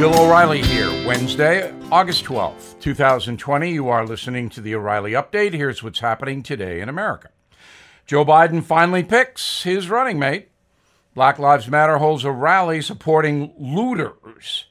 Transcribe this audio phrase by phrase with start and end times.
[0.00, 3.70] Bill O'Reilly here, Wednesday, August 12th, 2020.
[3.70, 5.52] You are listening to the O'Reilly Update.
[5.52, 7.28] Here's what's happening today in America.
[8.06, 10.48] Joe Biden finally picks his running mate.
[11.12, 14.68] Black Lives Matter holds a rally supporting looters.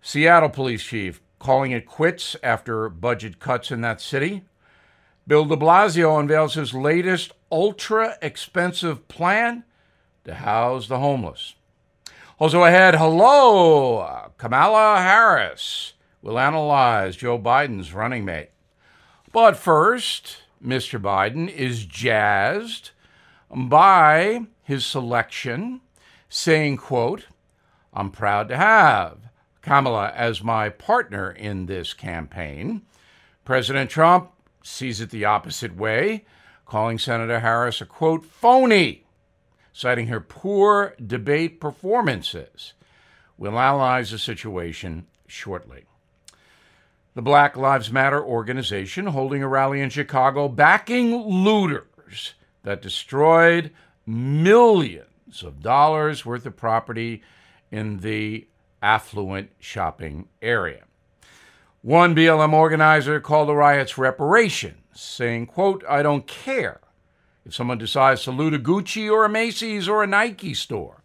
[0.00, 4.42] Seattle police chief calling it quits after budget cuts in that city.
[5.24, 9.62] Bill de Blasio unveils his latest ultra expensive plan
[10.24, 11.54] to house the homeless.
[12.42, 18.50] Also ahead, hello, Kamala Harris will analyze Joe Biden's running mate.
[19.32, 21.00] But first, Mr.
[21.00, 22.90] Biden is jazzed
[23.48, 25.82] by his selection,
[26.28, 27.26] saying, quote,
[27.94, 29.18] I'm proud to have
[29.60, 32.82] Kamala as my partner in this campaign.
[33.44, 34.32] President Trump
[34.64, 36.24] sees it the opposite way,
[36.66, 39.04] calling Senator Harris a quote, phony
[39.72, 42.74] citing her poor debate performances.
[43.38, 45.84] We'll analyze the situation shortly.
[47.14, 53.70] The Black Lives Matter organization holding a rally in Chicago backing looters that destroyed
[54.06, 57.22] millions of dollars worth of property
[57.70, 58.46] in the
[58.82, 60.84] affluent shopping area.
[61.82, 66.80] One BLM organizer called the riots reparations, saying, quote, I don't care
[67.44, 71.02] if someone decides to loot a Gucci or a Macy's or a Nike store,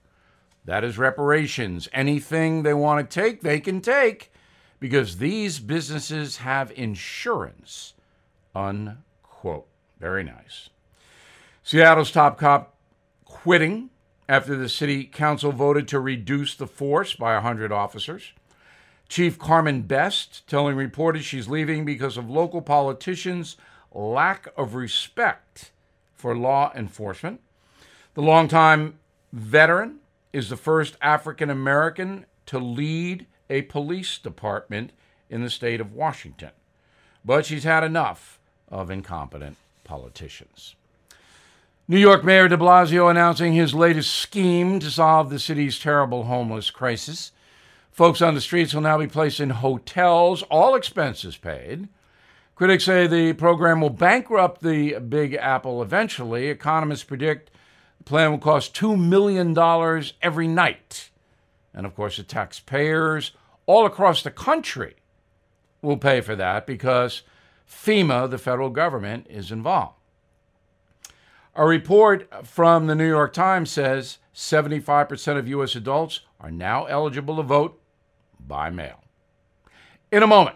[0.65, 1.87] that is reparations.
[1.93, 4.31] Anything they want to take, they can take
[4.79, 7.93] because these businesses have insurance.
[8.53, 9.67] Unquote.
[9.99, 10.69] Very nice.
[11.63, 12.75] Seattle's top cop
[13.25, 13.89] quitting
[14.29, 18.33] after the city council voted to reduce the force by 100 officers.
[19.07, 23.55] Chief Carmen Best telling reporters she's leaving because of local politicians'
[23.93, 25.71] lack of respect
[26.17, 27.39] for law enforcement.
[28.15, 28.99] The longtime
[29.31, 29.99] veteran
[30.33, 34.91] is the first African American to lead a police department
[35.29, 36.51] in the state of Washington.
[37.23, 38.39] But she's had enough
[38.69, 40.75] of incompetent politicians.
[41.87, 46.69] New York Mayor de Blasio announcing his latest scheme to solve the city's terrible homeless
[46.69, 47.31] crisis.
[47.91, 51.87] Folks on the streets will now be placed in hotels, all expenses paid.
[52.57, 56.47] Critics say the program will bankrupt the Big Apple eventually.
[56.47, 57.51] Economists predict
[57.99, 59.55] the plan will cost $2 million
[60.23, 61.11] every night.
[61.71, 63.33] And of course, the taxpayers
[63.67, 64.95] all across the country
[65.83, 67.21] will pay for that because
[67.69, 69.93] FEMA, the federal government, is involved.
[71.55, 75.75] A report from the New York Times says 75% of U.S.
[75.75, 77.79] adults are now eligible to vote
[78.39, 79.03] by mail.
[80.11, 80.55] In a moment,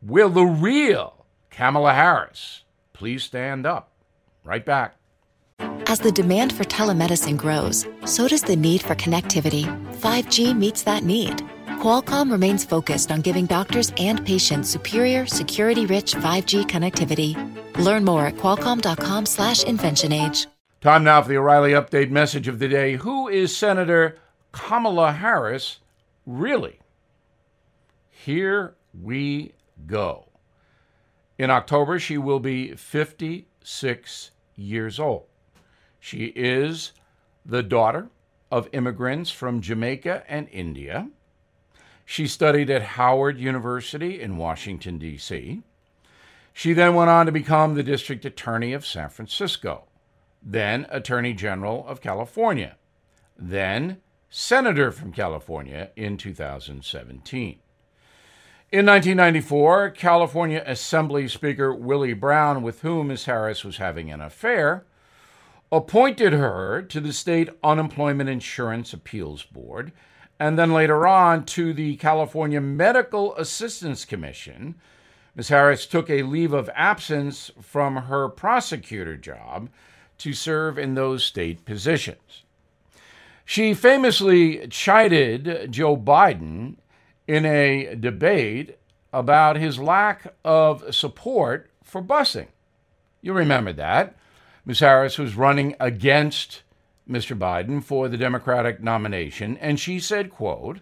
[0.00, 1.21] will the real
[1.52, 3.90] Kamala Harris, please stand up.
[4.44, 4.96] Right back.
[5.86, 9.64] As the demand for telemedicine grows, so does the need for connectivity.
[10.00, 11.42] 5G meets that need.
[11.78, 17.36] Qualcomm remains focused on giving doctors and patients superior, security-rich 5G connectivity.
[17.78, 20.46] Learn more at qualcomm.com/slash inventionage.
[20.80, 22.96] Time now for the O'Reilly Update message of the day.
[22.96, 24.16] Who is Senator
[24.52, 25.78] Kamala Harris
[26.26, 26.78] really?
[28.10, 29.52] Here we
[29.86, 30.31] go.
[31.38, 35.24] In October, she will be 56 years old.
[35.98, 36.92] She is
[37.44, 38.08] the daughter
[38.50, 41.08] of immigrants from Jamaica and India.
[42.04, 45.62] She studied at Howard University in Washington, D.C.
[46.52, 49.84] She then went on to become the district attorney of San Francisco,
[50.42, 52.76] then attorney general of California,
[53.38, 57.58] then senator from California in 2017.
[58.72, 63.26] In 1994, California Assembly Speaker Willie Brown, with whom Ms.
[63.26, 64.86] Harris was having an affair,
[65.70, 69.92] appointed her to the State Unemployment Insurance Appeals Board
[70.40, 74.76] and then later on to the California Medical Assistance Commission.
[75.34, 75.50] Ms.
[75.50, 79.68] Harris took a leave of absence from her prosecutor job
[80.16, 82.44] to serve in those state positions.
[83.44, 86.76] She famously chided Joe Biden
[87.26, 88.78] in a debate
[89.12, 92.48] about his lack of support for busing.
[93.20, 94.16] You remember that.
[94.64, 94.80] Ms.
[94.80, 96.62] Harris was running against
[97.08, 97.36] Mr.
[97.36, 100.80] Biden for the Democratic nomination, and she said, quote,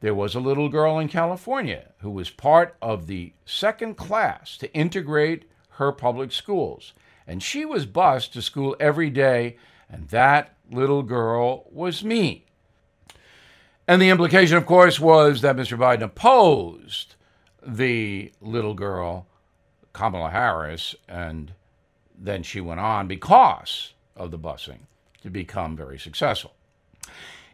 [0.00, 4.72] there was a little girl in California who was part of the second class to
[4.72, 6.92] integrate her public schools.
[7.26, 9.56] And she was bused to school every day,
[9.90, 12.45] and that little girl was me.
[13.88, 15.78] And the implication, of course, was that Mr.
[15.78, 17.14] Biden opposed
[17.64, 19.26] the little girl,
[19.92, 21.52] Kamala Harris, and
[22.18, 24.80] then she went on because of the busing
[25.22, 26.54] to become very successful.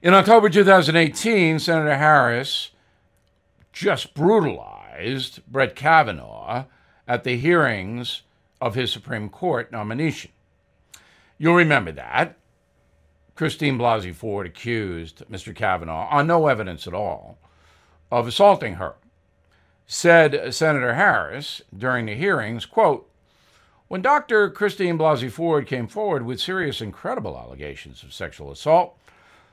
[0.01, 2.71] In October 2018, Senator Harris
[3.73, 6.65] just brutalized Brett Kavanaugh
[7.07, 8.23] at the hearings
[8.61, 10.31] of his Supreme Court nomination.
[11.39, 12.37] You'll remember that.
[13.35, 15.55] Christine Blasey Ford accused Mr.
[15.55, 17.39] Kavanaugh, on no evidence at all,
[18.11, 18.95] of assaulting her.
[19.87, 23.09] Said Senator Harris during the hearings, quote,
[23.89, 24.49] when Dr.
[24.49, 28.97] Christine Blasey Ford came forward with serious and credible allegations of sexual assault,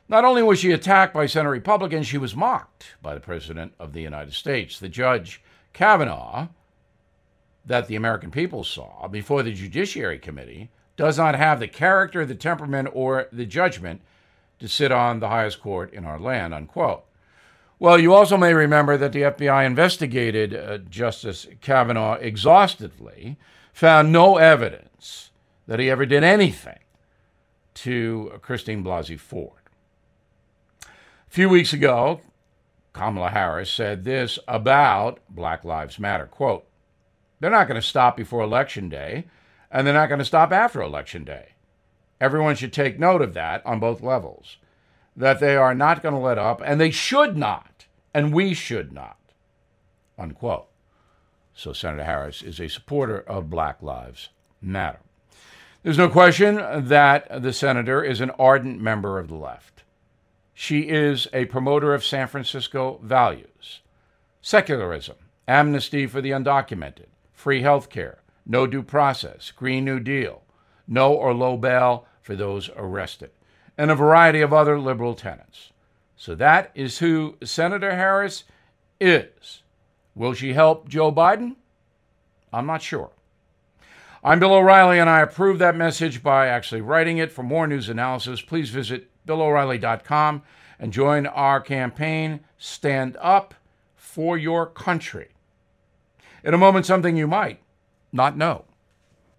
[0.07, 3.91] not only was she attacked by Senate Republicans, she was mocked by the President of
[3.91, 4.79] the United States.
[4.79, 5.41] The Judge
[5.73, 6.47] Kavanaugh,
[7.65, 12.35] that the American people saw before the Judiciary Committee, does not have the character, the
[12.35, 14.01] temperament, or the judgment
[14.59, 17.05] to sit on the highest court in our land, unquote.
[17.79, 23.37] Well, you also may remember that the FBI investigated uh, Justice Kavanaugh exhaustively,
[23.71, 25.29] found no evidence
[25.67, 26.79] that he ever did anything
[27.75, 29.53] to Christine Blasey Ford.
[30.83, 32.19] A few weeks ago,
[32.91, 36.67] Kamala Harris said this about Black Lives Matter quote,
[37.39, 39.23] They're not going to stop before Election Day
[39.71, 41.53] and they're not going to stop after Election Day.
[42.19, 44.57] Everyone should take note of that on both levels,
[45.15, 48.91] that they are not going to let up, and they should not, and we should
[48.91, 49.17] not.
[50.17, 50.67] Unquote.
[51.53, 54.29] So Senator Harris is a supporter of Black Lives
[54.61, 54.99] Matter.
[55.83, 56.55] There's no question
[56.87, 59.83] that the senator is an ardent member of the left.
[60.53, 63.79] She is a promoter of San Francisco values
[64.41, 65.15] secularism,
[65.47, 68.18] amnesty for the undocumented, free health care,
[68.49, 70.41] no due process, Green New Deal,
[70.87, 73.29] no or low bail for those arrested,
[73.77, 75.71] and a variety of other liberal tenets.
[76.17, 78.43] So that is who Senator Harris
[78.99, 79.61] is.
[80.15, 81.55] Will she help Joe Biden?
[82.51, 83.11] I'm not sure.
[84.23, 87.31] I'm Bill O'Reilly, and I approve that message by actually writing it.
[87.31, 90.41] For more news analysis, please visit BillO'Reilly.com
[90.79, 93.53] and join our campaign, Stand Up
[93.95, 95.29] for Your Country.
[96.43, 97.61] In a moment, something you might
[98.11, 98.65] not know.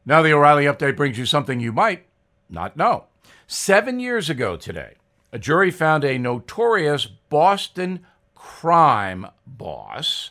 [0.07, 2.07] Now, the O'Reilly update brings you something you might
[2.49, 3.05] not know.
[3.47, 4.95] Seven years ago today,
[5.33, 10.31] a jury found a notorious Boston crime boss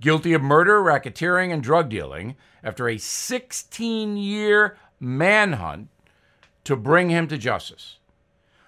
[0.00, 5.88] guilty of murder, racketeering, and drug dealing after a 16 year manhunt
[6.64, 7.98] to bring him to justice.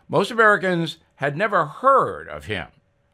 [0.09, 2.69] Most Americans had never heard of him,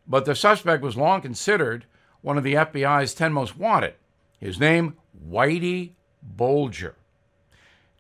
[0.07, 1.87] but the suspect was long considered
[2.21, 3.95] one of the FBI's 10 most wanted.
[4.41, 4.97] His name,
[5.27, 5.93] Whitey
[6.23, 6.97] Bulger.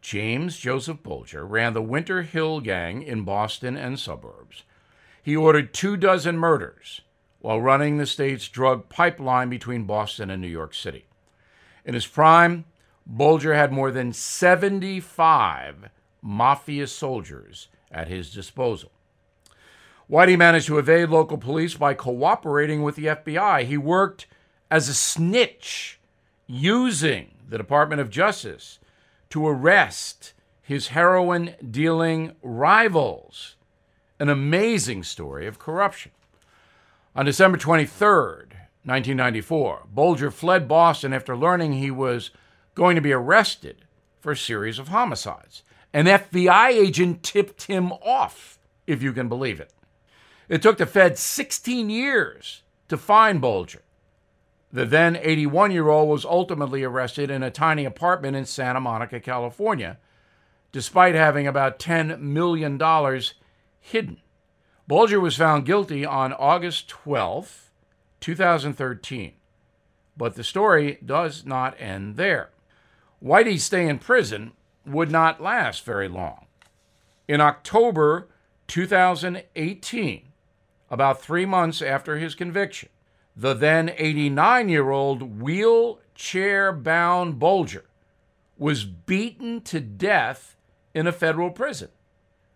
[0.00, 4.65] James Joseph Bulger ran the Winter Hill Gang in Boston and suburbs.
[5.23, 7.03] He ordered two dozen murders
[7.41, 11.06] while running the state's drug pipeline between Boston and New York City.
[11.85, 12.65] In his prime,
[13.06, 15.91] Bulger had more than 75
[16.23, 18.91] mafia soldiers at his disposal.
[20.11, 23.65] Whitey managed to evade local police by cooperating with the FBI.
[23.65, 24.26] He worked
[24.70, 25.97] as a snitch
[26.48, 28.80] using the Department of Justice
[29.30, 33.54] to arrest his heroin dealing rivals.
[34.18, 36.10] An amazing story of corruption.
[37.14, 38.54] On December 23rd,
[38.84, 42.30] 1994, Bulger fled Boston after learning he was
[42.74, 43.84] going to be arrested
[44.20, 45.62] for a series of homicides.
[45.92, 49.72] An FBI agent tipped him off, if you can believe it.
[50.48, 53.82] It took the Fed 16 years to find Bulger.
[54.72, 59.20] The then 81 year old was ultimately arrested in a tiny apartment in Santa Monica,
[59.20, 59.98] California,
[60.72, 62.79] despite having about $10 million
[63.81, 64.20] hidden.
[64.87, 67.70] Bulger was found guilty on August 12,
[68.20, 69.32] 2013.
[70.17, 72.51] But the story does not end there.
[73.22, 74.53] Whitey's stay in prison
[74.87, 76.46] would not last very long.
[77.27, 78.29] In October
[78.67, 80.29] 2018,
[80.91, 82.89] about three months after his conviction,
[83.38, 87.84] the then 89 year old wheelchair bound Bulger
[88.58, 90.56] was beaten to death
[90.92, 91.90] in a federal prison.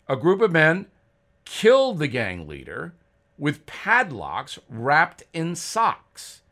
[0.08, 0.86] A group of men
[1.44, 2.94] killed the gang leader
[3.38, 6.42] with padlocks wrapped in socks.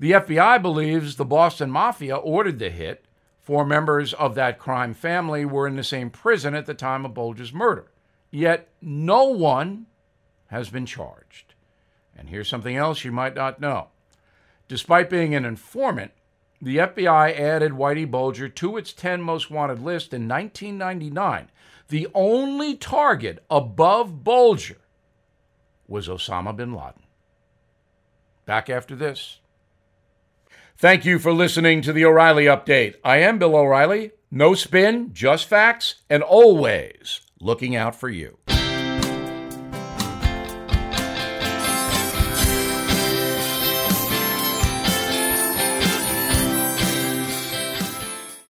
[0.00, 3.04] The FBI believes the Boston Mafia ordered the hit.
[3.38, 7.14] Four members of that crime family were in the same prison at the time of
[7.14, 7.92] Bulger's murder.
[8.32, 9.86] Yet no one
[10.48, 11.54] has been charged.
[12.16, 13.88] And here's something else you might not know.
[14.68, 16.12] Despite being an informant,
[16.60, 21.50] the FBI added Whitey Bulger to its 10 most wanted list in 1999.
[21.88, 24.78] The only target above Bulger
[25.88, 27.02] was Osama bin Laden.
[28.46, 29.40] Back after this.
[30.76, 32.94] Thank you for listening to the O'Reilly Update.
[33.04, 34.12] I am Bill O'Reilly.
[34.30, 38.38] No spin, just facts, and always looking out for you.